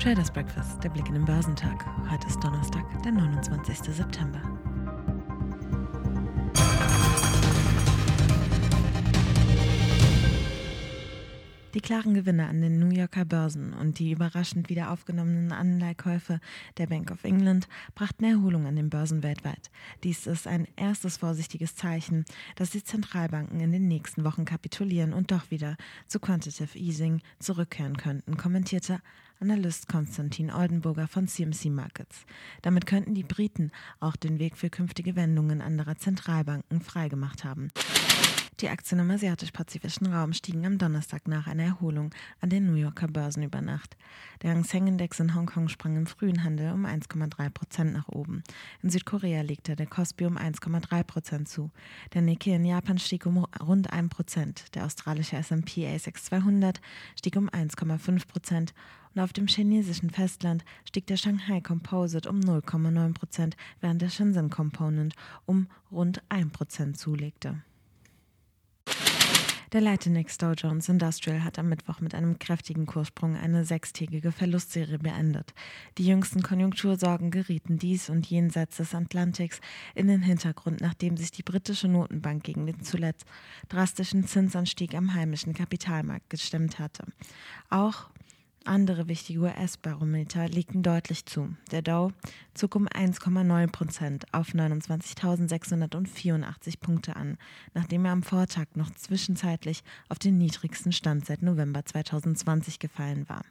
[0.00, 1.84] Traders Breakfast, der Blick in den Börsentag.
[2.10, 3.94] Heute ist Donnerstag, der 29.
[3.94, 4.40] September.
[11.74, 16.40] Die klaren Gewinne an den New Yorker Börsen und die überraschend wieder aufgenommenen Anleihkäufe
[16.78, 19.70] der Bank of England brachten Erholung an den Börsen weltweit.
[20.02, 22.24] Dies ist ein erstes vorsichtiges Zeichen,
[22.56, 25.76] dass die Zentralbanken in den nächsten Wochen kapitulieren und doch wieder
[26.08, 29.00] zu Quantitative Easing zurückkehren könnten, kommentierte
[29.38, 32.26] Analyst Konstantin Oldenburger von CMC Markets.
[32.62, 37.68] Damit könnten die Briten auch den Weg für künftige Wendungen anderer Zentralbanken freigemacht haben.
[38.60, 43.08] Die Aktien im asiatisch-pazifischen Raum stiegen am Donnerstag nach einer Erholung an den New Yorker
[43.08, 43.96] Börsen über Nacht.
[44.42, 48.42] Der Hang Seng Index in Hongkong sprang im frühen Handel um 1,3 Prozent nach oben.
[48.82, 51.70] In Südkorea legte der Kospi um 1,3 Prozent zu.
[52.12, 54.74] Der Nikkei in Japan stieg um rund 1 Prozent.
[54.74, 56.82] Der australische S&P ASX 200
[57.16, 58.74] stieg um 1,5 Prozent
[59.14, 64.50] und auf dem chinesischen Festland stieg der Shanghai Composite um 0,9 Prozent, während der Shenzhen
[64.50, 65.14] Component
[65.46, 67.62] um rund 1 Prozent zulegte.
[69.72, 74.98] Der Leitenex Dow Jones Industrial hat am Mittwoch mit einem kräftigen Kurssprung eine sechstägige Verlustserie
[74.98, 75.54] beendet.
[75.96, 79.60] Die jüngsten Konjunktursorgen gerieten dies und jenseits des Atlantiks
[79.94, 83.26] in den Hintergrund, nachdem sich die britische Notenbank gegen den zuletzt
[83.68, 87.04] drastischen Zinsanstieg am heimischen Kapitalmarkt gestemmt hatte.
[87.68, 88.10] Auch
[88.64, 91.54] andere wichtige US-Barometer legten deutlich zu.
[91.70, 92.12] Der Dow
[92.54, 97.38] zog um 1,9 Prozent auf 29.684 Punkte an,
[97.74, 103.42] nachdem er am Vortag noch zwischenzeitlich auf den niedrigsten Stand seit November 2020 gefallen war.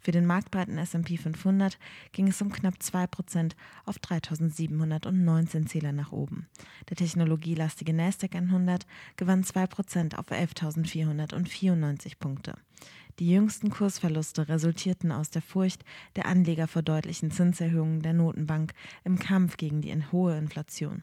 [0.00, 1.78] Für den marktbreiten S&P 500
[2.12, 6.46] ging es um knapp 2 Prozent auf 3.719 Zähler nach oben.
[6.88, 8.86] Der technologielastige Nasdaq 100
[9.16, 12.54] gewann 2 Prozent auf 11.494 Punkte.
[13.18, 15.84] Die jüngsten Kursverluste resultierten aus der Furcht
[16.16, 21.02] der Anleger vor deutlichen Zinserhöhungen der Notenbank im Kampf gegen die hohe Inflation.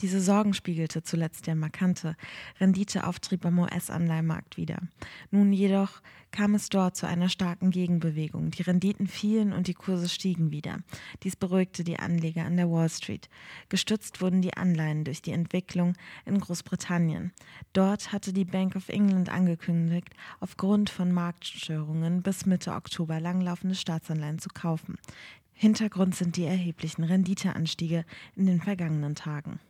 [0.00, 2.16] Diese Sorgen spiegelte zuletzt der markante
[2.58, 4.78] Renditeauftrieb am US-Anleihenmarkt wider.
[5.30, 8.50] Nun jedoch kam es dort zu einer starken Gegenbewegung.
[8.50, 10.78] Die Renditen fielen und die Kurse stiegen wieder.
[11.22, 13.28] Dies beruhigte die Anleger an der Wall Street.
[13.68, 15.94] Gestützt wurden die Anleihen durch die Entwicklung
[16.26, 17.32] in Großbritannien.
[17.72, 24.40] Dort hatte die Bank of England angekündigt, aufgrund von Marktstörungen bis Mitte Oktober langlaufende Staatsanleihen
[24.40, 24.98] zu kaufen.
[25.52, 29.60] Hintergrund sind die erheblichen Renditeanstiege in den vergangenen Tagen.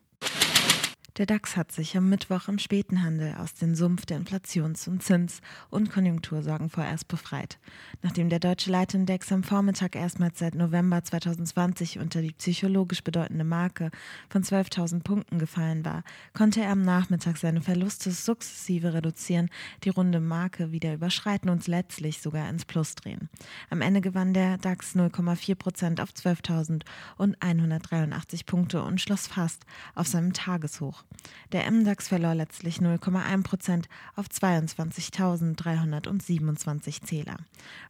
[1.17, 5.01] Der DAX hat sich am Mittwoch im späten Handel aus dem Sumpf der Inflations- und
[5.01, 7.61] Zins- und Konjunktursorgen vorerst befreit.
[8.03, 13.93] Nachdem der deutsche Leitindex am Vormittag erstmals seit November 2020 unter die psychologisch bedeutende Marke
[14.29, 16.03] von 12.000 Punkten gefallen war,
[16.33, 19.51] konnte er am Nachmittag seine Verluste sukzessive reduzieren,
[19.85, 23.29] die runde Marke wieder überschreiten und letztlich sogar ins Plus drehen.
[23.71, 29.65] Am Ende gewann der DAX 0,4 Prozent auf 12.183 Punkte und schloss fast
[29.95, 31.04] auf seinem Tageshoch.
[31.53, 37.37] Der MDAX verlor letztlich 0,1 Prozent auf 22.327 Zähler.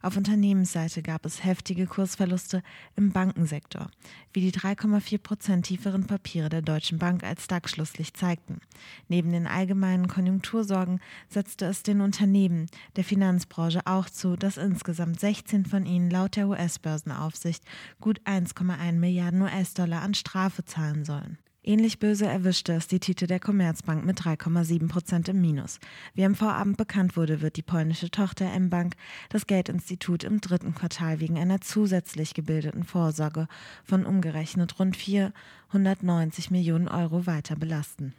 [0.01, 2.61] Auf Unternehmensseite gab es heftige Kursverluste
[2.95, 3.89] im Bankensektor,
[4.33, 8.59] wie die 3,4 Prozent tieferen Papiere der Deutschen Bank als DAX schlusslich zeigten.
[9.07, 12.67] Neben den allgemeinen Konjunktursorgen setzte es den Unternehmen
[12.97, 17.63] der Finanzbranche auch zu, dass insgesamt 16 von ihnen laut der US-Börsenaufsicht
[17.99, 21.39] gut 1,1 Milliarden US-Dollar an Strafe zahlen sollen.
[21.67, 25.79] Ähnlich böse erwischte es die Titel der Commerzbank mit 3,7 Prozent im Minus.
[26.13, 28.95] Wie am Vorabend bekannt wurde, wird die polnische Tochter M-Bank
[29.29, 33.47] das Geldinstitut im dritten Quartal wegen einer zusätzlich gebildeten Vorsorge
[33.83, 38.13] von umgerechnet rund 490 Millionen Euro weiter belasten.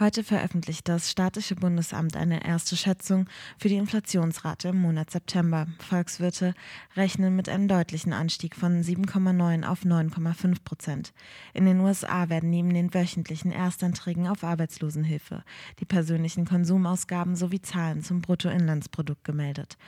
[0.00, 3.28] Heute veröffentlicht das Statische Bundesamt eine erste Schätzung
[3.58, 5.68] für die Inflationsrate im Monat September.
[5.78, 6.54] Volkswirte
[6.96, 11.12] rechnen mit einem deutlichen Anstieg von 7,9 auf 9,5 Prozent.
[11.52, 15.44] In den USA werden neben den wöchentlichen Erstanträgen auf Arbeitslosenhilfe
[15.78, 19.78] die persönlichen Konsumausgaben sowie Zahlen zum Bruttoinlandsprodukt gemeldet.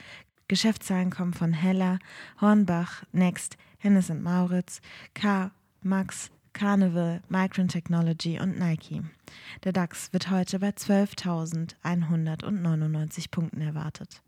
[0.47, 1.99] Geschäftszahlen kommen von Heller,
[2.39, 4.79] Hornbach, Next, Hennes Mauritz,
[5.13, 5.51] K,
[5.81, 9.03] Max, Carnival, Micron Technology und Nike.
[9.63, 14.23] Der DAX wird heute bei 12.199 Punkten erwartet.